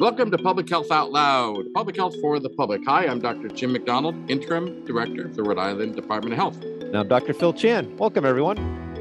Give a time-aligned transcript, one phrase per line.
[0.00, 2.82] Welcome to Public Health Out Loud, Public Health for the Public.
[2.84, 3.48] Hi, I'm Dr.
[3.48, 6.60] Jim McDonald, Interim Director of the Rhode Island Department of Health.
[6.62, 7.32] And I'm Dr.
[7.32, 7.96] Phil Chan.
[7.96, 8.56] Welcome, everyone.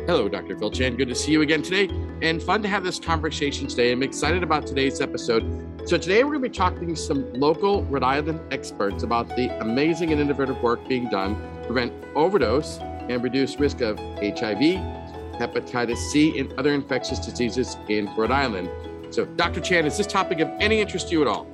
[0.06, 0.58] Hello, Dr.
[0.58, 0.96] Phil Chan.
[0.96, 1.90] Good to see you again today
[2.22, 3.92] and fun to have this conversation today.
[3.92, 5.44] I'm excited about today's episode.
[5.86, 9.50] So, today we're going to be talking to some local Rhode Island experts about the
[9.60, 14.80] amazing and innovative work being done to prevent overdose and reduce risk of HIV,
[15.40, 18.70] hepatitis C, and other infectious diseases in Rhode Island.
[19.14, 19.62] So, Dr.
[19.62, 21.46] Chan, is this topic of any interest to you at all?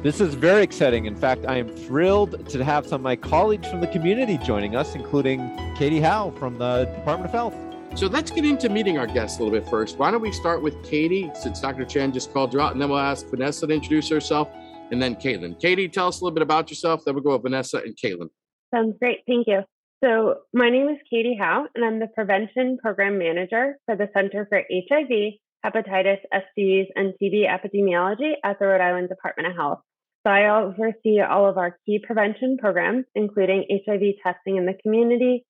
[0.00, 1.06] This is very exciting.
[1.06, 4.76] In fact, I am thrilled to have some of my colleagues from the community joining
[4.76, 5.40] us, including
[5.76, 7.56] Katie Howe from the Department of Health.
[7.96, 9.98] So let's get into meeting our guests a little bit first.
[9.98, 11.84] Why don't we start with Katie, since Dr.
[11.84, 14.48] Chan just called you out, and then we'll ask Vanessa to introduce herself,
[14.92, 15.60] and then Caitlin.
[15.60, 18.28] Katie, tell us a little bit about yourself, then we'll go with Vanessa and Caitlin.
[18.72, 19.18] Sounds great.
[19.26, 19.62] Thank you.
[20.04, 24.46] So, my name is Katie Howe, and I'm the Prevention Program Manager for the Center
[24.48, 29.80] for HIV, hepatitis, STDs, and TB epidemiology at the Rhode Island Department of Health.
[30.26, 35.46] So I oversee all of our key prevention programs, including HIV testing in the community,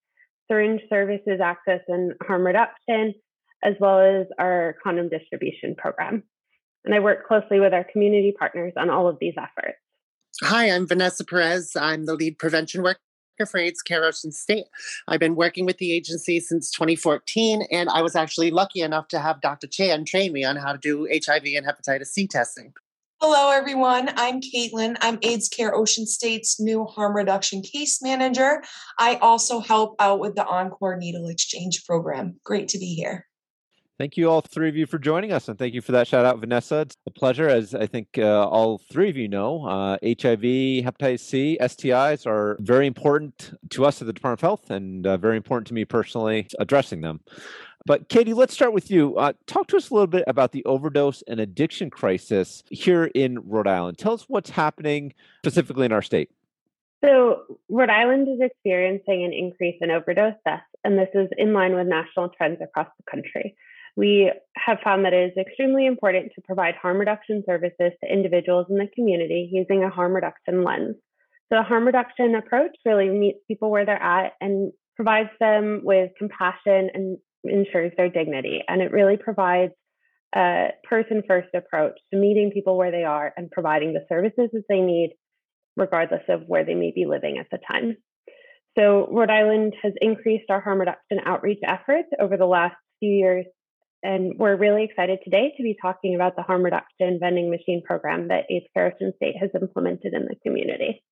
[0.49, 3.15] syringe services access and harm reduction,
[3.65, 6.23] as well as our condom distribution program.
[6.85, 9.79] And I work closely with our community partners on all of these efforts.
[10.43, 11.77] Hi, I'm Vanessa Perez.
[11.77, 13.01] I'm the lead prevention worker
[13.47, 14.67] for AIDS Care Ocean State.
[15.09, 19.19] I've been working with the agency since 2014, and I was actually lucky enough to
[19.19, 19.67] have Dr.
[19.67, 22.73] Chan train me on how to do HIV and hepatitis C testing.
[23.21, 24.09] Hello, everyone.
[24.17, 24.97] I'm Caitlin.
[25.03, 28.63] I'm AIDS Care Ocean State's new harm reduction case manager.
[28.99, 32.41] I also help out with the Encore Needle Exchange program.
[32.45, 33.27] Great to be here.
[34.01, 36.25] Thank you, all three of you, for joining us, and thank you for that shout
[36.25, 36.81] out, Vanessa.
[36.81, 37.51] It's a pleasure.
[37.51, 42.57] As I think uh, all three of you know, uh, HIV, hepatitis C, STIs are
[42.61, 45.85] very important to us at the Department of Health, and uh, very important to me
[45.85, 47.21] personally, addressing them.
[47.85, 49.19] But Katie, let's start with you.
[49.19, 53.39] Uh, talk to us a little bit about the overdose and addiction crisis here in
[53.47, 53.99] Rhode Island.
[53.99, 55.13] Tell us what's happening
[55.45, 56.31] specifically in our state.
[57.05, 61.75] So, Rhode Island is experiencing an increase in overdose deaths, and this is in line
[61.75, 63.57] with national trends across the country
[64.01, 68.65] we have found that it is extremely important to provide harm reduction services to individuals
[68.71, 70.97] in the community using a harm reduction lens.
[71.53, 76.13] So, a harm reduction approach really meets people where they're at and provides them with
[76.19, 78.63] compassion and ensures their dignity.
[78.67, 79.75] And it really provides
[80.35, 84.65] a person first approach to meeting people where they are and providing the services that
[84.71, 85.11] they need,
[85.77, 87.99] regardless of where they may be living at the time.
[88.79, 93.45] So, Rhode Island has increased our harm reduction outreach efforts over the last few years
[94.03, 98.29] and we're really excited today to be talking about the harm reduction vending machine program
[98.29, 101.03] that AIDS Care Ocean State has implemented in the community.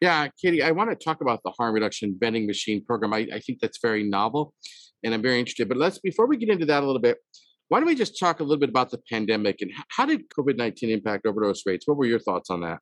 [0.00, 3.14] Yeah, Katie, I want to talk about the harm reduction vending machine program.
[3.14, 4.54] I, I think that's very novel
[5.02, 5.68] and I'm very interested.
[5.68, 7.18] But let's, before we get into that a little bit,
[7.68, 10.56] why don't we just talk a little bit about the pandemic and how did COVID
[10.56, 11.86] 19 impact overdose rates?
[11.86, 12.78] What were your thoughts on that?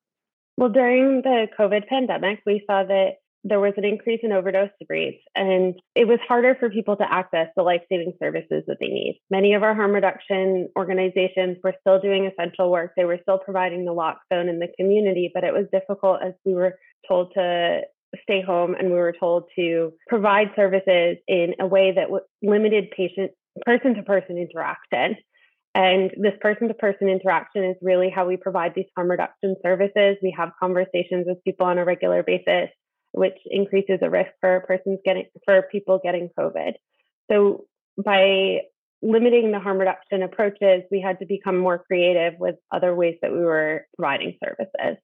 [0.56, 3.12] Well, during the COVID pandemic, we saw that
[3.44, 7.48] there was an increase in overdose rates, and it was harder for people to access
[7.56, 9.20] the life saving services that they need.
[9.30, 13.84] Many of our harm reduction organizations were still doing essential work, they were still providing
[13.84, 17.80] the lock zone in the community, but it was difficult as we were told to
[18.22, 22.08] stay home and we were told to provide services in a way that
[22.42, 23.32] limited patient
[23.64, 25.16] person to person interaction.
[25.74, 30.18] And this person to person interaction is really how we provide these harm reduction services.
[30.22, 32.68] We have conversations with people on a regular basis
[33.12, 36.72] which increases the risk for persons getting for people getting COVID.
[37.30, 37.66] So
[38.02, 38.62] by
[39.02, 43.32] limiting the harm reduction approaches, we had to become more creative with other ways that
[43.32, 44.98] we were providing services.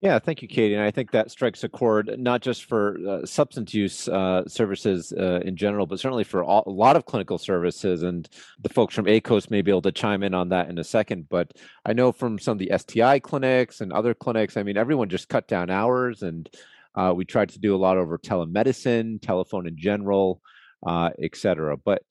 [0.00, 0.74] Yeah, thank you, Katie.
[0.74, 5.12] And I think that strikes a chord not just for uh, substance use uh, services
[5.12, 8.04] uh, in general, but certainly for all, a lot of clinical services.
[8.04, 8.28] And
[8.60, 11.28] the folks from ACOS may be able to chime in on that in a second.
[11.28, 11.52] But
[11.84, 15.28] I know from some of the STI clinics and other clinics, I mean, everyone just
[15.28, 16.48] cut down hours and
[16.98, 20.40] uh, we tried to do a lot over telemedicine, telephone in general,
[20.86, 21.76] uh, et cetera.
[21.76, 22.02] But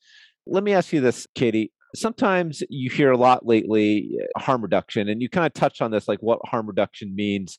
[0.46, 1.72] let me ask you this, Katie.
[1.96, 5.92] Sometimes you hear a lot lately uh, harm reduction, and you kind of touched on
[5.92, 7.58] this, like what harm reduction means.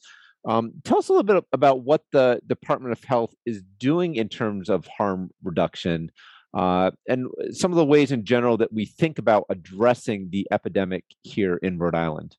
[0.48, 4.28] Um, tell us a little bit about what the Department of Health is doing in
[4.28, 6.10] terms of harm reduction
[6.54, 11.04] uh, and some of the ways in general that we think about addressing the epidemic
[11.22, 12.36] here in Rhode Island.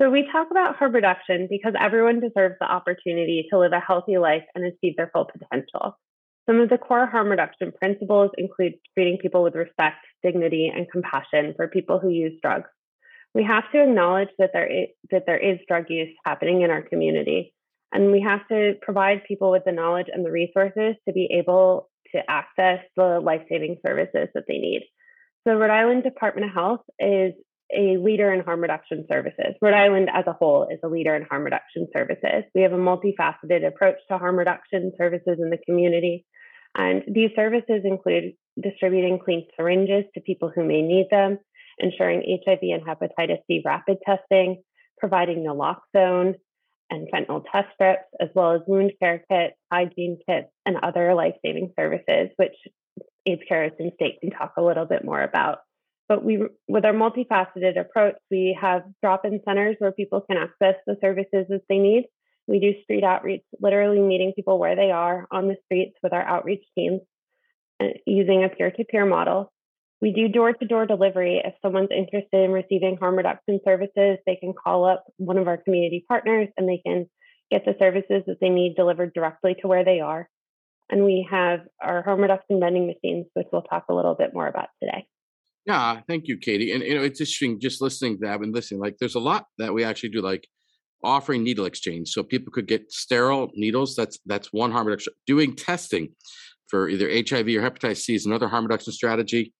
[0.00, 4.16] So, we talk about harm reduction because everyone deserves the opportunity to live a healthy
[4.16, 5.98] life and achieve their full potential.
[6.48, 11.52] Some of the core harm reduction principles include treating people with respect, dignity, and compassion
[11.56, 12.68] for people who use drugs.
[13.34, 16.82] We have to acknowledge that there is, that there is drug use happening in our
[16.82, 17.52] community,
[17.92, 21.90] and we have to provide people with the knowledge and the resources to be able
[22.14, 24.82] to access the life saving services that they need.
[25.44, 27.34] The Rhode Island Department of Health is
[27.72, 29.54] a leader in harm reduction services.
[29.60, 32.44] Rhode Island as a whole is a leader in harm reduction services.
[32.54, 36.26] We have a multifaceted approach to harm reduction services in the community.
[36.76, 41.38] And these services include distributing clean syringes to people who may need them,
[41.78, 44.62] ensuring HIV and hepatitis C rapid testing,
[44.98, 46.34] providing naloxone
[46.90, 51.34] and fentanyl test strips, as well as wound care kits, hygiene kits, and other life
[51.44, 52.54] saving services, which
[53.26, 55.58] AIDS Care Ocean State can talk a little bit more about.
[56.08, 60.96] But we, with our multifaceted approach, we have drop-in centers where people can access the
[61.00, 62.04] services that they need.
[62.46, 66.22] We do street outreach, literally meeting people where they are on the streets with our
[66.22, 67.00] outreach teams,
[67.80, 69.50] uh, using a peer-to-peer model.
[70.02, 71.40] We do door-to-door delivery.
[71.42, 75.56] If someone's interested in receiving harm reduction services, they can call up one of our
[75.56, 77.06] community partners and they can
[77.50, 80.28] get the services that they need delivered directly to where they are.
[80.90, 84.46] And we have our harm reduction vending machines, which we'll talk a little bit more
[84.46, 85.06] about today.
[85.66, 86.72] Yeah, thank you, Katie.
[86.72, 88.80] And you know, it's interesting just listening to that and listening.
[88.80, 90.46] Like, there's a lot that we actually do, like
[91.02, 93.96] offering needle exchange, so people could get sterile needles.
[93.96, 95.14] That's that's one harm reduction.
[95.26, 96.10] Doing testing
[96.68, 99.54] for either HIV or hepatitis C is another harm reduction strategy.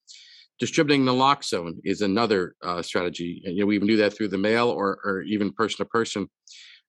[0.58, 3.42] Distributing naloxone is another uh, strategy.
[3.44, 5.84] And, you know, we even do that through the mail or or even person to
[5.86, 6.28] person.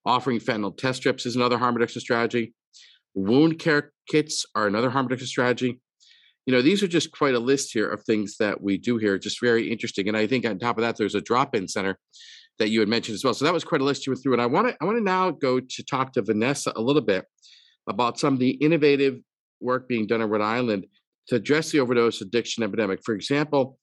[0.05, 2.53] Offering fentanyl test strips is another harm reduction strategy.
[3.15, 5.79] Wound care kits are another harm reduction strategy
[6.45, 9.17] you know, these are just quite a list here of things that we do here.
[9.17, 10.07] Just very interesting.
[10.07, 11.97] And I think on top of that, there's a drop-in center
[12.59, 13.33] that you had mentioned as well.
[13.33, 14.33] So that was quite a list you went through.
[14.33, 17.01] And I want to I want to now go to talk to Vanessa a little
[17.01, 17.25] bit
[17.87, 19.19] about some of the innovative
[19.59, 20.85] work being done in Rhode Island
[21.27, 22.99] to address the overdose addiction epidemic.
[23.03, 23.77] For example,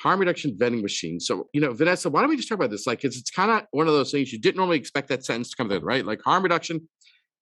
[0.00, 1.26] harm reduction vending machines.
[1.26, 2.86] So, you know, Vanessa, why don't we just talk about this?
[2.86, 5.50] Like, it's, it's kind of one of those things you didn't normally expect that sentence
[5.50, 6.04] to come there, right?
[6.04, 6.88] Like harm reduction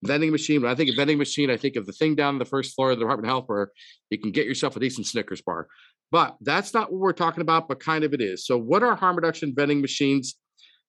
[0.03, 0.63] vending machine.
[0.63, 2.91] When I think of vending machine, I think of the thing down the first floor
[2.91, 3.73] of the Department of Health where
[4.11, 5.69] you can get yourself a decent Snickers bar.
[6.11, 8.47] But that's not what we're talking about, but kind of it is.
[8.47, 10.37] So, what are harm reduction vending machines?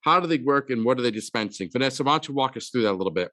[0.02, 1.70] How do they work and what are they dispensing?
[1.72, 3.32] Vanessa, why don't you walk us through that a little bit?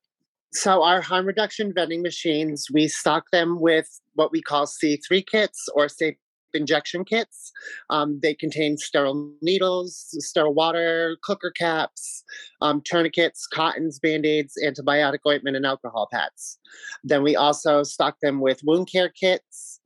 [0.52, 5.68] So, our harm reduction vending machines, we stock them with what we call C3 kits
[5.74, 6.16] or safe
[6.56, 7.52] injection kits.
[7.90, 12.24] Um, they contain sterile needles, sterile water, cooker caps,
[12.60, 16.58] um, tourniquets, cottons, band aids, antibiotic ointment, and alcohol pads.
[17.04, 19.80] Then we also stock them with wound care kits,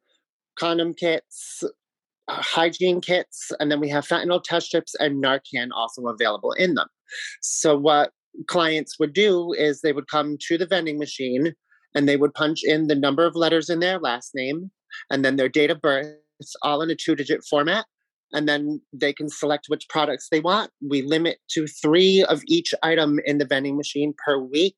[0.59, 1.63] condom kits,
[2.29, 6.75] uh, hygiene kits, and then we have fentanyl test strips and Narcan also available in
[6.75, 6.89] them.
[7.41, 8.13] So, what
[8.47, 11.55] clients would do is they would come to the vending machine
[11.95, 14.71] and they would punch in the number of letters in their last name
[15.11, 17.87] and then their date of birth it's all in a two digit format.
[18.33, 20.71] And then they can select which products they want.
[20.89, 24.77] We limit to three of each item in the vending machine per week.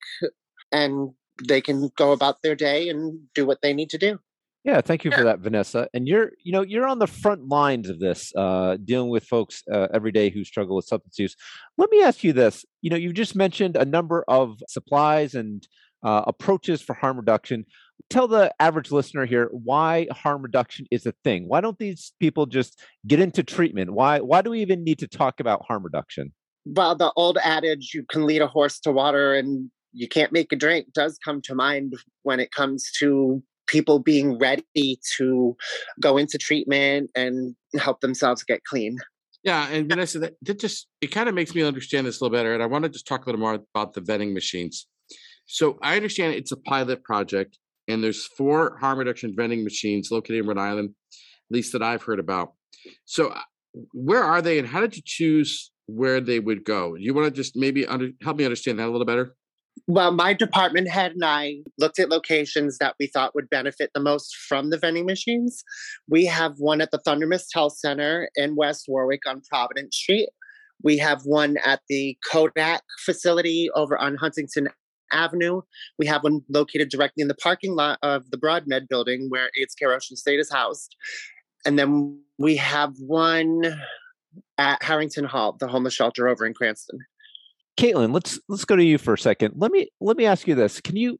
[0.71, 1.11] And
[1.47, 4.19] they can go about their day and do what they need to do.
[4.65, 5.89] Yeah, thank you for that, Vanessa.
[5.93, 9.63] And you're, you know, you're on the front lines of this, uh, dealing with folks
[9.73, 11.35] uh, every day who struggle with substance use.
[11.79, 15.67] Let me ask you this: you know, you just mentioned a number of supplies and
[16.05, 17.65] uh, approaches for harm reduction
[18.11, 21.49] tell the average listener here why harm reduction is a thing.
[21.49, 23.93] Why don't these people just get into treatment?
[23.93, 26.33] Why why do we even need to talk about harm reduction?
[26.65, 30.53] Well, the old adage you can lead a horse to water and you can't make
[30.53, 35.57] a drink does come to mind when it comes to people being ready to
[36.01, 38.99] go into treatment and help themselves get clean.
[39.43, 42.37] Yeah, and Vanessa, that, that just it kind of makes me understand this a little
[42.37, 42.55] better.
[42.55, 44.87] And I want to just talk a little more about the vending machines.
[45.47, 47.59] So I understand it's a pilot project
[47.93, 52.03] and there's four harm reduction vending machines located in Rhode Island, at least that I've
[52.03, 52.53] heard about.
[53.05, 53.41] So, uh,
[53.93, 56.95] where are they, and how did you choose where they would go?
[56.95, 59.35] You want to just maybe under, help me understand that a little better?
[59.87, 64.01] Well, my department head and I looked at locations that we thought would benefit the
[64.01, 65.65] most from the vending machines.
[66.09, 70.29] We have one at the Thundermist Health Center in West Warwick on Providence Street.
[70.85, 74.69] We have one at the CODAC facility over on Huntington
[75.13, 75.63] Avenue.
[75.99, 79.75] We have one located directly in the parking lot of the Broadmed building where AIDS
[79.75, 80.97] Care Ocean State is housed.
[81.65, 83.63] And then we have one
[84.59, 86.99] at Harrington Hall, the homeless shelter over in Cranston.
[87.77, 89.55] Caitlin, let's let's go to you for a second.
[89.57, 91.19] Let me let me ask you this: Can you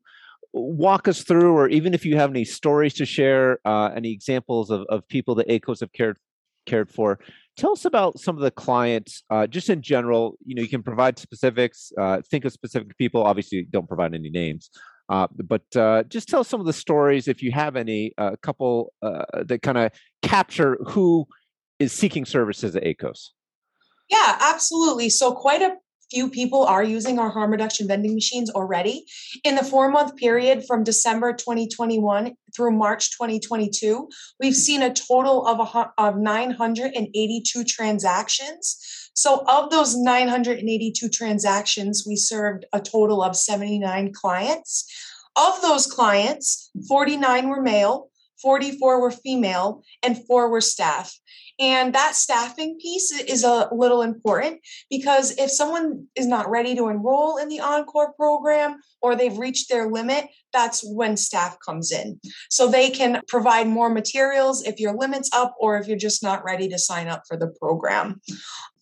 [0.53, 4.71] walk us through, or even if you have any stories to share, uh, any examples
[4.71, 6.19] of, of people that ACOS have cared
[6.67, 7.19] cared for,
[7.57, 10.37] Tell us about some of the clients, uh, just in general.
[10.45, 11.93] You know, you can provide specifics.
[11.99, 13.23] Uh, think of specific people.
[13.23, 14.71] Obviously, don't provide any names,
[15.11, 18.15] uh, but uh, just tell some of the stories if you have any.
[18.17, 19.93] A couple uh, that kind of
[20.23, 21.27] capture who
[21.79, 23.29] is seeking services at ACOS.
[24.09, 25.11] Yeah, absolutely.
[25.11, 25.77] So, quite a
[26.13, 29.07] few people are using our harm reduction vending machines already.
[29.45, 35.47] In the four month period from December 2021 through March 2022, we've seen a total
[35.47, 39.11] of, a, of 982 transactions.
[39.15, 44.87] So, of those 982 transactions, we served a total of 79 clients.
[45.37, 48.11] Of those clients, 49 were male,
[48.43, 51.15] 44 were female, and four were staff.
[51.59, 56.89] And that staffing piece is a little important because if someone is not ready to
[56.89, 62.19] enroll in the Encore program or they've reached their limit, that's when staff comes in.
[62.51, 66.45] So they can provide more materials if your limit's up or if you're just not
[66.45, 68.21] ready to sign up for the program.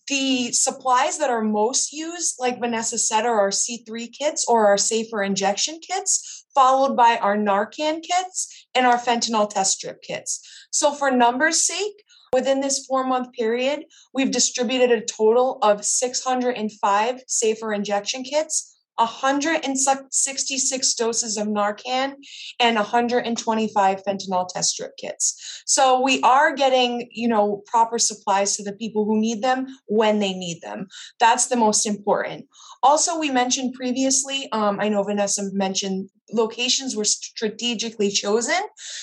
[0.07, 4.77] The supplies that are most used, like Vanessa said, are our C3 kits or our
[4.77, 10.45] safer injection kits, followed by our Narcan kits and our fentanyl test strip kits.
[10.71, 12.03] So, for numbers' sake,
[12.33, 18.70] Within this four month period, we've distributed a total of 605 safer injection kits,
[19.01, 22.13] 166 doses of Narcan,
[22.59, 25.63] and 125 fentanyl test strip kits.
[25.65, 30.19] So we are getting, you know, proper supplies to the people who need them when
[30.19, 30.87] they need them.
[31.19, 32.45] That's the most important.
[32.83, 38.61] Also, we mentioned previously, um, I know Vanessa mentioned locations were strategically chosen.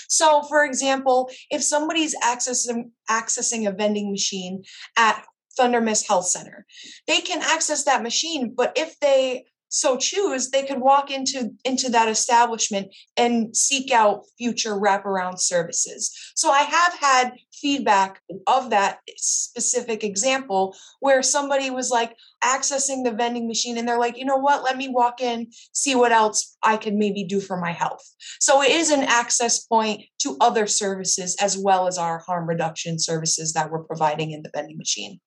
[0.09, 4.63] So, for example, if somebody's accessing accessing a vending machine
[4.97, 5.25] at
[5.59, 6.67] Thundermist Health Center,
[7.07, 11.91] they can access that machine, but if they so choose, they could walk into into
[11.91, 16.11] that establishment and seek out future wraparound services.
[16.35, 23.13] So I have had feedback of that specific example where somebody was like accessing the
[23.13, 26.57] vending machine and they're like, you know what, let me walk in, see what else
[26.63, 28.03] I can maybe do for my health.
[28.41, 32.99] So it is an access point to other services as well as our harm reduction
[32.99, 35.21] services that we're providing in the vending machine.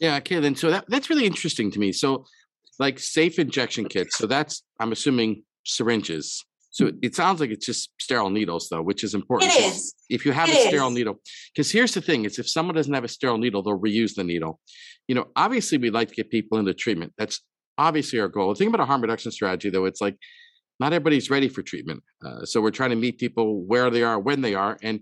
[0.00, 1.92] Yeah, okay, then so that, that's really interesting to me.
[1.92, 2.26] So
[2.78, 4.16] like safe injection kits.
[4.18, 6.44] So that's I'm assuming syringes.
[6.70, 6.98] So mm-hmm.
[7.02, 9.52] it sounds like it's just sterile needles, though, which is important.
[9.52, 9.94] It is.
[10.10, 10.94] If you have it a sterile is.
[10.94, 11.20] needle,
[11.54, 14.24] because here's the thing: is if someone doesn't have a sterile needle, they'll reuse the
[14.24, 14.60] needle.
[15.06, 17.12] You know, obviously, we'd like to get people into treatment.
[17.16, 17.40] That's
[17.78, 18.48] obviously our goal.
[18.48, 20.16] The thing about a harm reduction strategy, though, it's like
[20.80, 22.02] not everybody's ready for treatment.
[22.24, 25.00] Uh, so we're trying to meet people where they are, when they are, and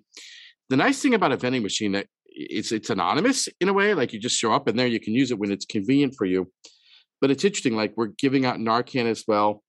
[0.68, 3.94] the nice thing about a vending machine that it's it's anonymous in a way.
[3.94, 6.26] Like you just show up and there you can use it when it's convenient for
[6.26, 6.50] you.
[7.22, 9.62] But it's interesting, like we're giving out Narcan as well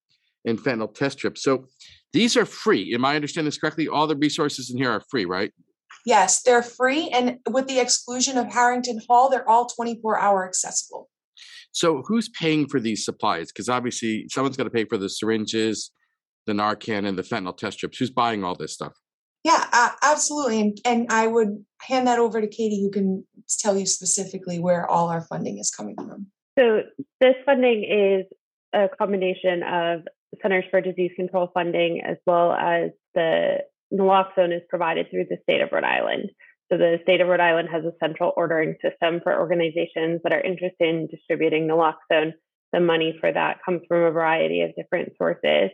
[0.43, 1.43] and fentanyl test strips.
[1.43, 1.67] So
[2.11, 2.93] these are free.
[2.93, 3.87] Am I understanding this correctly?
[3.87, 5.53] All the resources in here are free, right?
[6.05, 7.09] Yes, they're free.
[7.09, 11.09] And with the exclusion of Harrington Hall, they're all 24 hour accessible.
[11.71, 13.51] So who's paying for these supplies?
[13.51, 15.91] Because obviously someone's got to pay for the syringes,
[16.45, 17.99] the Narcan, and the fentanyl test strips.
[17.99, 18.93] Who's buying all this stuff?
[19.43, 20.59] Yeah, uh, absolutely.
[20.59, 23.25] And, and I would hand that over to Katie, who can
[23.59, 26.27] tell you specifically where all our funding is coming from.
[26.57, 26.83] So
[27.19, 28.25] this funding is
[28.73, 30.01] a combination of
[30.41, 33.59] Centers for Disease Control funding as well as the
[33.93, 36.29] naloxone is provided through the state of Rhode Island.
[36.71, 40.41] So the state of Rhode Island has a central ordering system for organizations that are
[40.41, 42.33] interested in distributing naloxone.
[42.71, 45.69] The money for that comes from a variety of different sources.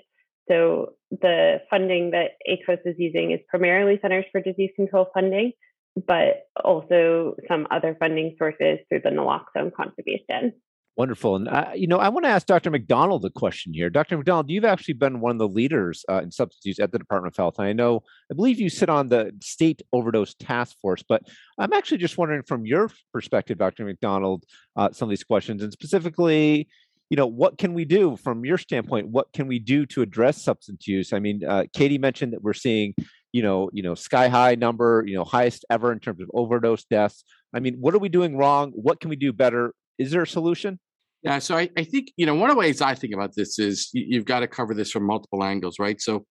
[0.49, 5.53] So the funding that ACOS is using is primarily Centers for Disease Control funding,
[5.95, 10.53] but also some other funding sources through the naloxone contribution.
[10.99, 11.37] Wonderful.
[11.37, 12.69] And, uh, you know, I want to ask Dr.
[12.69, 13.89] McDonald a question here.
[13.89, 14.17] Dr.
[14.17, 17.33] McDonald, you've actually been one of the leaders uh, in substance use at the Department
[17.33, 17.55] of Health.
[17.57, 21.23] And I know, I believe you sit on the state overdose task force, but
[21.57, 23.85] I'm actually just wondering from your perspective, Dr.
[23.85, 24.43] McDonald,
[24.75, 26.67] uh, some of these questions, and specifically,
[27.09, 29.07] you know, what can we do from your standpoint?
[29.07, 31.13] What can we do to address substance use?
[31.13, 32.93] I mean, uh, Katie mentioned that we're seeing,
[33.31, 36.83] you know, you know, sky high number, you know, highest ever in terms of overdose
[36.83, 37.23] deaths.
[37.53, 38.73] I mean, what are we doing wrong?
[38.75, 39.73] What can we do better?
[39.97, 40.77] Is there a solution?
[41.21, 43.59] Yeah, so I, I think you know one of the ways I think about this
[43.59, 45.99] is you, you've got to cover this from multiple angles, right?
[45.99, 46.25] So,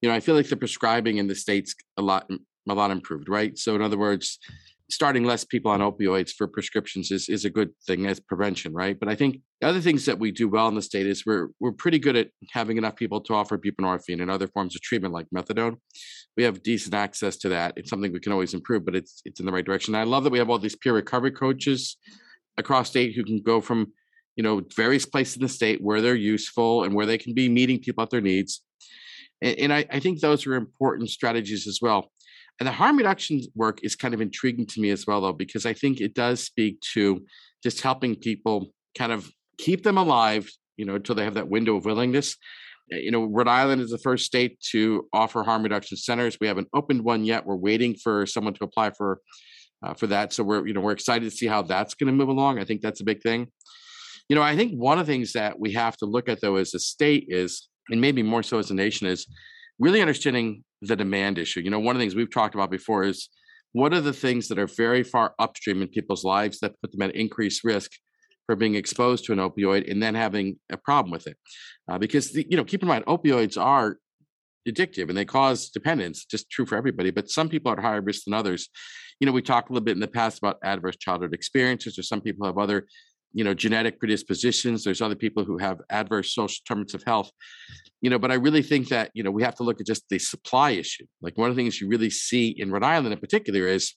[0.00, 2.90] you know, I feel like the prescribing in the states a lot mm, a lot
[2.90, 3.58] improved, right?
[3.58, 4.38] So, in other words,
[4.90, 8.98] starting less people on opioids for prescriptions is is a good thing as prevention, right?
[8.98, 11.48] But I think the other things that we do well in the state is we're
[11.58, 15.12] we're pretty good at having enough people to offer buprenorphine and other forms of treatment
[15.12, 15.76] like methadone.
[16.36, 17.74] We have decent access to that.
[17.76, 19.94] It's something we can always improve, but it's it's in the right direction.
[19.96, 21.96] And I love that we have all these peer recovery coaches
[22.56, 23.92] across state who can go from
[24.38, 27.48] you know various places in the state where they're useful and where they can be
[27.48, 28.62] meeting people at their needs.
[29.42, 32.10] And, and I, I, think those are important strategies as well.
[32.58, 35.66] And the harm reduction work is kind of intriguing to me as well though because
[35.66, 37.24] i think it does speak to
[37.62, 41.76] just helping people kind of keep them alive you know until they have that window
[41.76, 42.36] of willingness.
[42.90, 46.38] You know rhode island is the first state to offer harm reduction centers.
[46.40, 47.44] We haven't opened one yet.
[47.44, 49.20] We're waiting for someone to apply for
[49.82, 50.32] uh, for that.
[50.32, 52.58] So we're you know we're excited to see how that's going to move along.
[52.58, 53.48] I think that's a big thing
[54.28, 56.56] you know, I think one of the things that we have to look at though
[56.56, 59.26] as a state is, and maybe more so as a nation, is
[59.78, 61.60] really understanding the demand issue.
[61.60, 63.28] You know, one of the things we've talked about before is
[63.72, 67.02] what are the things that are very far upstream in people's lives that put them
[67.02, 67.92] at increased risk
[68.46, 71.36] for being exposed to an opioid and then having a problem with it.
[71.90, 73.98] Uh, because, the, you know, keep in mind, opioids are
[74.66, 78.00] addictive and they cause dependence, just true for everybody, but some people are at higher
[78.00, 78.68] risk than others.
[79.20, 82.02] You know, we talked a little bit in the past about adverse childhood experiences, or
[82.02, 82.86] some people have other,
[83.32, 84.84] you know, genetic predispositions.
[84.84, 87.30] There's other people who have adverse social determinants of health,
[88.00, 90.04] you know, but I really think that, you know, we have to look at just
[90.08, 91.04] the supply issue.
[91.20, 93.94] Like one of the things you really see in Rhode Island in particular is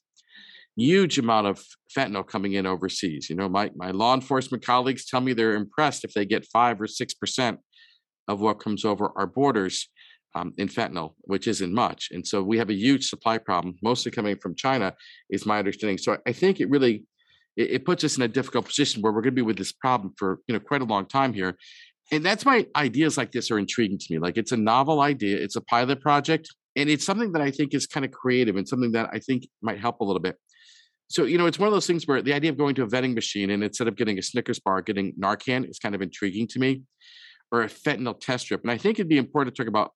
[0.76, 1.62] huge amount of
[1.96, 3.28] fentanyl coming in overseas.
[3.28, 6.80] You know, my my law enforcement colleagues tell me they're impressed if they get five
[6.80, 7.58] or six percent
[8.28, 9.88] of what comes over our borders
[10.34, 12.08] um, in fentanyl, which isn't much.
[12.10, 14.94] And so we have a huge supply problem, mostly coming from China,
[15.28, 15.98] is my understanding.
[15.98, 17.04] So I think it really
[17.56, 19.72] it, it puts us in a difficult position where we're going to be with this
[19.72, 21.56] problem for you know quite a long time here.
[22.10, 24.18] And that's why ideas like this are intriguing to me.
[24.18, 27.74] Like it's a novel idea, it's a pilot project, and it's something that I think
[27.74, 30.36] is kind of creative and something that I think might help a little bit.
[31.08, 32.86] So, you know, it's one of those things where the idea of going to a
[32.86, 36.46] vending machine and instead of getting a Snickers bar, getting Narcan is kind of intriguing
[36.48, 36.82] to me,
[37.50, 38.62] or a fentanyl test strip.
[38.62, 39.92] And I think it'd be important to talk about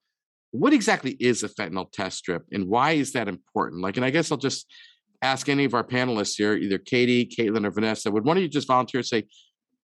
[0.50, 3.82] what exactly is a fentanyl test strip and why is that important?
[3.82, 4.66] Like, and I guess I'll just
[5.26, 8.48] ask any of our panelists here, either Katie, Caitlin, or Vanessa, would one of you
[8.48, 9.24] just volunteer and say,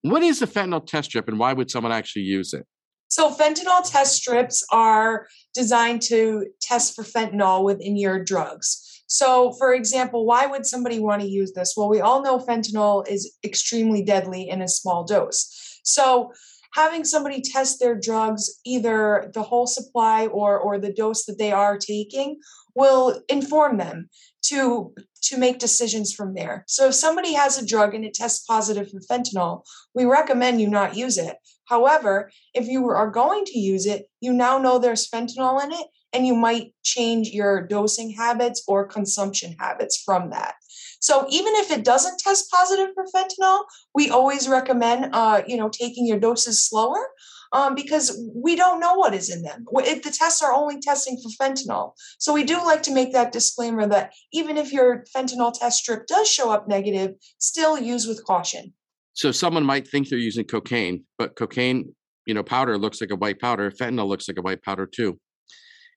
[0.02, 2.66] what is a fentanyl test strip and why would someone actually use it?
[3.08, 9.02] So, fentanyl test strips are designed to test for fentanyl within your drugs.
[9.06, 11.75] So, for example, why would somebody want to use this?
[11.76, 15.80] Well, we all know fentanyl is extremely deadly in a small dose.
[15.84, 16.32] So,
[16.73, 21.52] having somebody test their drugs, either the whole supply or, or the dose that they
[21.52, 22.38] are taking,
[22.75, 24.09] will inform them
[24.43, 26.64] to to make decisions from there.
[26.67, 29.62] So if somebody has a drug and it tests positive for fentanyl,
[29.95, 31.37] we recommend you not use it.
[31.67, 35.87] However, if you are going to use it, you now know there's fentanyl in it
[36.12, 40.55] and you might change your dosing habits or consumption habits from that.
[41.02, 45.68] So even if it doesn't test positive for fentanyl, we always recommend, uh, you know,
[45.68, 47.09] taking your doses slower
[47.52, 49.67] um, because we don't know what is in them.
[49.78, 51.95] It, the tests are only testing for fentanyl.
[52.19, 56.06] So we do like to make that disclaimer that even if your fentanyl test strip
[56.06, 58.73] does show up negative, still use with caution.
[59.15, 61.93] So someone might think they're using cocaine, but cocaine,
[62.26, 63.73] you know, powder looks like a white powder.
[63.73, 65.19] Fentanyl looks like a white powder too.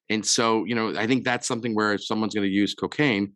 [0.09, 3.33] And so, you know, I think that's something where if someone's going to use cocaine,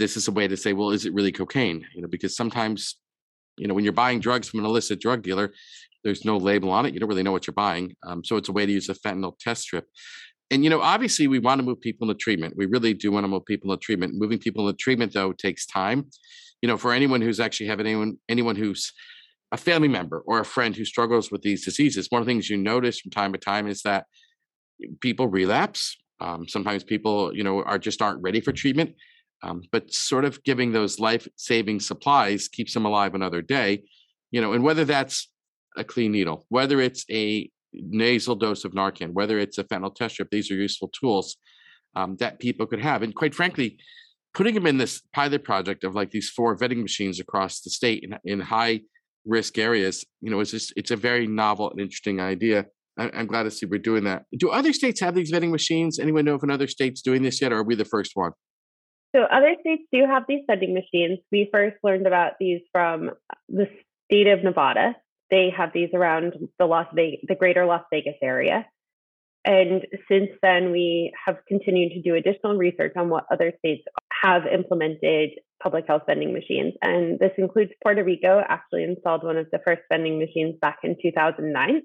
[0.00, 1.86] this is a way to say, well, is it really cocaine?
[1.94, 2.96] You know, because sometimes,
[3.58, 5.52] you know, when you're buying drugs from an illicit drug dealer,
[6.02, 6.94] there's no label on it.
[6.94, 7.94] You don't really know what you're buying.
[8.06, 9.86] Um, so it's a way to use a fentanyl test strip.
[10.50, 12.54] And, you know, obviously we want to move people into treatment.
[12.56, 14.14] We really do want to move people into treatment.
[14.14, 16.06] Moving people into treatment, though, takes time.
[16.62, 18.92] You know, for anyone who's actually having anyone, anyone who's
[19.52, 22.48] a family member or a friend who struggles with these diseases, one of the things
[22.48, 24.06] you notice from time to time is that
[25.00, 25.98] people relapse.
[26.20, 28.94] Um, sometimes people, you know, are just aren't ready for treatment.
[29.42, 33.84] Um, but sort of giving those life-saving supplies keeps them alive another day.
[34.30, 35.28] You know, and whether that's
[35.76, 40.14] a clean needle, whether it's a nasal dose of Narcan, whether it's a fentanyl test
[40.14, 41.36] strip, these are useful tools
[41.96, 43.02] um, that people could have.
[43.02, 43.78] And quite frankly,
[44.34, 48.04] putting them in this pilot project of like these four vetting machines across the state
[48.04, 48.80] in, in high
[49.26, 52.66] risk areas, you know, it's just it's a very novel and interesting idea.
[52.98, 54.24] I'm glad to see we're doing that.
[54.36, 55.98] Do other states have these vetting machines?
[55.98, 58.32] Anyone know if another state's doing this yet, or are we the first one?
[59.14, 61.18] So other states do have these vending machines.
[61.32, 63.10] We first learned about these from
[63.48, 63.66] the
[64.04, 64.96] state of Nevada.
[65.30, 68.66] They have these around the Las Vegas, the greater Las Vegas area.
[69.44, 73.84] And since then, we have continued to do additional research on what other states
[74.22, 75.30] have implemented
[75.62, 76.74] public health vending machines.
[76.82, 80.96] And this includes Puerto Rico, actually installed one of the first vending machines back in
[81.00, 81.82] 2009.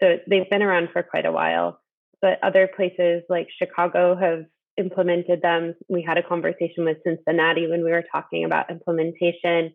[0.00, 1.80] So they've been around for quite a while.
[2.20, 4.44] But other places like Chicago have
[4.76, 5.74] implemented them.
[5.88, 9.74] We had a conversation with Cincinnati when we were talking about implementation.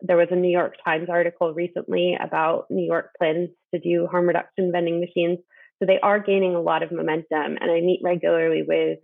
[0.00, 4.26] There was a New York Times article recently about New York plans to do harm
[4.26, 5.38] reduction vending machines.
[5.78, 7.56] So they are gaining a lot of momentum.
[7.60, 8.98] And I meet regularly with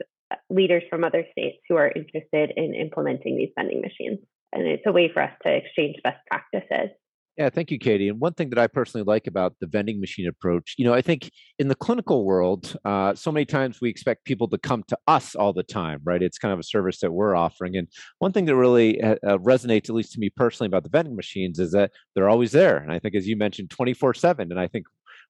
[0.48, 4.18] leaders from other states who are interested in implementing these vending machines.
[4.52, 6.90] And it's a way for us to exchange best practices.
[7.38, 8.10] Yeah, thank you, Katie.
[8.10, 11.00] And one thing that I personally like about the vending machine approach, you know, I
[11.00, 14.98] think in the clinical world, uh, so many times we expect people to come to
[15.06, 16.22] us all the time, right?
[16.22, 17.76] It's kind of a service that we're offering.
[17.76, 20.90] And one thing that really uh, uh resonates, at least to me personally, about the
[20.90, 22.76] vending machines is that they're always there.
[22.76, 24.50] And I think, as you mentioned, 24 7.
[24.50, 24.84] And I think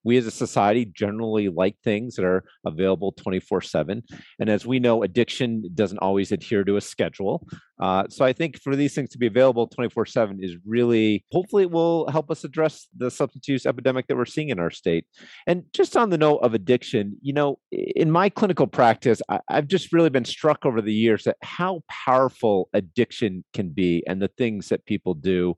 [0.05, 4.03] we as a society generally like things that are available 24 7
[4.41, 7.47] and as we know addiction doesn't always adhere to a schedule
[7.83, 11.65] Uh, so I think for these things to be available 24 7 is really, hopefully,
[11.65, 15.05] it will help us address the substance use epidemic that we're seeing in our state.
[15.49, 19.67] And just on the note of addiction, you know, in my clinical practice, I, I've
[19.67, 24.29] just really been struck over the years at how powerful addiction can be and the
[24.29, 25.57] things that people do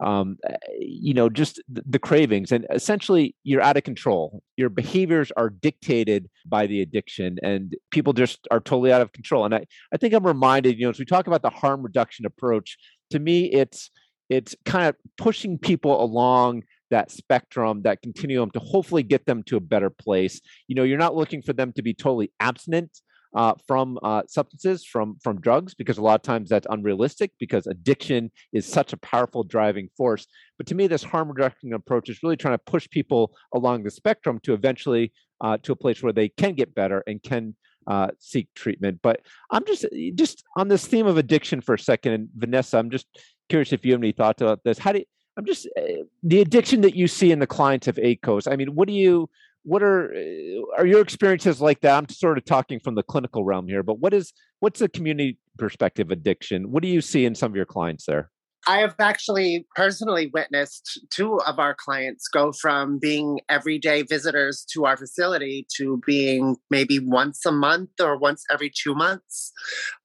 [0.00, 2.52] um, eh, you know, just the cravings.
[2.52, 4.42] And essentially, you're out of control.
[4.56, 9.44] Your behaviors are dictated by the addiction, and people just are totally out of control.
[9.44, 12.26] And I, I think I'm reminded, you know, as we talk about the harm reduction
[12.26, 12.78] approach,
[13.10, 13.90] to me, it's
[14.28, 19.56] it's kind of pushing people along that spectrum, that continuum to hopefully get them to
[19.56, 20.40] a better place.
[20.68, 22.90] You know, you're not looking for them to be totally abstinent
[23.36, 27.66] uh, from uh, substances, from from drugs, because a lot of times that's unrealistic because
[27.66, 30.26] addiction is such a powerful driving force.
[30.58, 33.22] But to me, this harm reduction approach is really trying to push people
[33.54, 35.12] along the spectrum to eventually
[35.44, 37.54] uh, to a place where they can get better and can
[37.86, 39.00] uh, seek treatment.
[39.02, 39.20] But
[39.50, 43.06] I'm just just on this theme of addiction for a second, and Vanessa, I'm just
[43.48, 44.78] curious if you have any thoughts about this.
[44.78, 45.04] How do you,
[45.36, 48.50] I'm just uh, the addiction that you see in the clients of ACOS.
[48.50, 49.28] I mean, what do you
[49.62, 51.96] what are uh, are your experiences like that?
[51.96, 55.38] I'm sort of talking from the clinical realm here, but what is what's the community
[55.58, 56.70] perspective addiction?
[56.70, 58.30] What do you see in some of your clients there?
[58.68, 64.86] I have actually personally witnessed two of our clients go from being everyday visitors to
[64.86, 69.52] our facility to being maybe once a month or once every two months.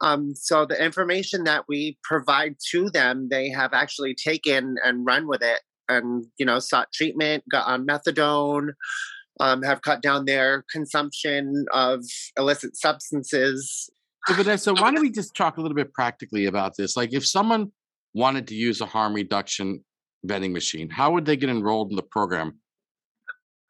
[0.02, 5.28] Um, so the information that we provide to them, they have actually taken and run
[5.28, 8.70] with it and, you know, sought treatment, got on methadone,
[9.40, 12.04] um, have cut down their consumption of
[12.38, 13.90] illicit substances.
[14.28, 16.96] So Vanessa, why don't we just talk a little bit practically about this?
[16.96, 17.72] Like, if someone
[18.14, 19.84] wanted to use a harm reduction
[20.24, 22.60] vending machine, how would they get enrolled in the program?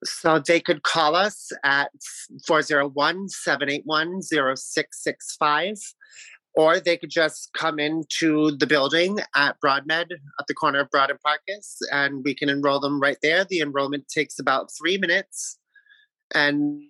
[0.04, 1.92] So they could call us at
[2.48, 5.76] 401 781 0665,
[6.56, 11.12] or they could just come into the building at Broadmed at the corner of Broad
[11.12, 13.46] and Parkis, and we can enroll them right there.
[13.46, 15.60] The enrollment takes about three minutes
[16.34, 16.82] and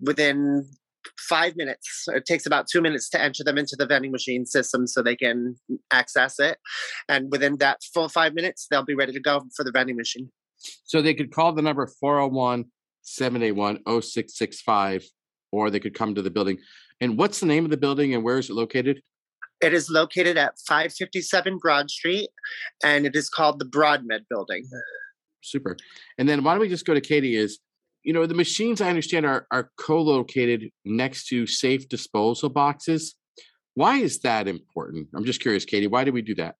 [0.00, 0.70] within
[1.18, 2.06] five minutes.
[2.08, 5.16] It takes about two minutes to enter them into the vending machine system so they
[5.16, 5.56] can
[5.90, 6.58] access it.
[7.08, 10.30] And within that full five minutes they'll be ready to go for the vending machine.
[10.84, 12.66] So they could call the number 401
[13.02, 15.04] 781 0665
[15.52, 16.58] or they could come to the building.
[17.00, 19.02] And what's the name of the building and where is it located?
[19.60, 22.30] It is located at 557 broad street
[22.82, 24.64] and it is called the broadmed building.
[25.42, 25.76] Super.
[26.18, 27.58] And then why don't we just go to katie is
[28.02, 33.14] you know the machines i understand are are co-located next to safe disposal boxes
[33.74, 36.54] why is that important i'm just curious katie why did we do that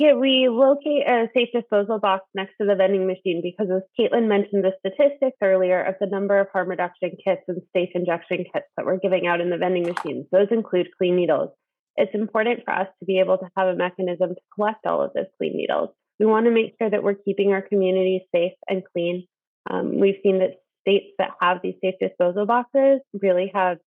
[0.00, 4.28] yeah, we locate a safe disposal box next to the vending machine because, as Caitlin
[4.28, 8.64] mentioned the statistics earlier of the number of harm reduction kits and safe injection kits
[8.78, 11.50] that we're giving out in the vending machines, those include clean needles.
[11.96, 15.12] It's important for us to be able to have a mechanism to collect all of
[15.12, 15.90] those clean needles.
[16.18, 19.28] We want to make sure that we're keeping our communities safe and clean
[19.68, 23.78] um, we've seen that states that have these safe disposal boxes really have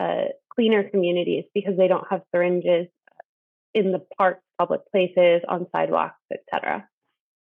[0.00, 2.86] uh, cleaner communities because they don't have syringes
[3.74, 6.88] in the parks, public places, on sidewalks, etc.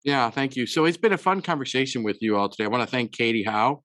[0.05, 0.66] Yeah, thank you.
[0.66, 2.64] So it's been a fun conversation with you all today.
[2.64, 3.83] I want to thank Katie Howe,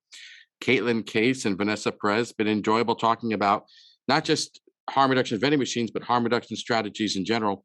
[0.62, 2.32] Caitlin Case, and Vanessa Perez.
[2.32, 3.64] Been enjoyable talking about
[4.08, 7.64] not just harm reduction vending machines, but harm reduction strategies in general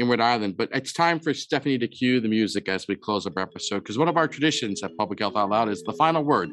[0.00, 0.56] in Rhode Island.
[0.56, 3.80] But it's time for Stephanie to cue the music as we close up our episode
[3.80, 6.50] because one of our traditions at Public Health Out Loud is the final word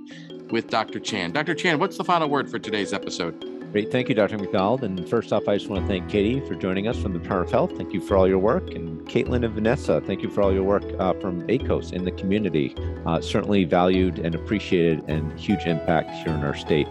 [0.52, 1.00] with Dr.
[1.00, 1.32] Chan.
[1.32, 1.56] Dr.
[1.56, 3.46] Chan, what's the final word for today's episode?
[3.72, 3.92] Great.
[3.92, 4.38] Thank you, Dr.
[4.38, 4.84] McDonald.
[4.84, 7.50] And first off, I just want to thank Katie for joining us from the Department
[7.50, 7.78] of Health.
[7.78, 8.74] Thank you for all your work.
[8.74, 12.12] And Caitlin and Vanessa, thank you for all your work uh, from ACOS in the
[12.12, 12.76] community.
[13.06, 16.88] Uh, certainly valued and appreciated and huge impact here in our state.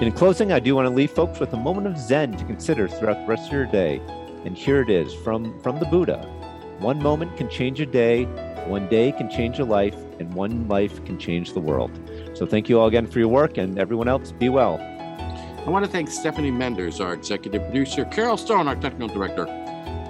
[0.00, 2.86] In closing, I do want to leave folks with a moment of Zen to consider
[2.88, 4.00] throughout the rest of your day.
[4.44, 6.26] And here it is from, from the Buddha
[6.78, 8.24] One moment can change a day,
[8.66, 11.90] one day can change a life, and one life can change the world.
[12.34, 14.78] So thank you all again for your work, and everyone else, be well.
[15.64, 19.46] I want to thank Stephanie Menders, our executive producer, Carol Stone, our technical director.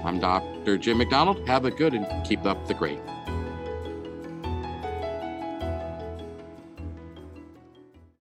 [0.05, 0.79] I'm Dr.
[0.79, 1.47] Jim McDonald.
[1.47, 2.99] Have a good and keep up the great.